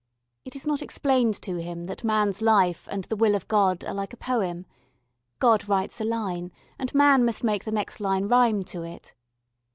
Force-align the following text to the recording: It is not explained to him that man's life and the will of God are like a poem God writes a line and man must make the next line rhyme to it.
It 0.45 0.55
is 0.55 0.65
not 0.65 0.81
explained 0.81 1.35
to 1.43 1.57
him 1.61 1.85
that 1.85 2.03
man's 2.03 2.41
life 2.41 2.87
and 2.91 3.03
the 3.03 3.15
will 3.15 3.35
of 3.35 3.47
God 3.47 3.83
are 3.83 3.93
like 3.93 4.13
a 4.13 4.17
poem 4.17 4.65
God 5.37 5.69
writes 5.69 6.01
a 6.01 6.05
line 6.05 6.51
and 6.79 6.91
man 6.95 7.23
must 7.23 7.43
make 7.43 7.65
the 7.65 7.71
next 7.71 7.99
line 7.99 8.25
rhyme 8.25 8.63
to 8.63 8.81
it. 8.81 9.13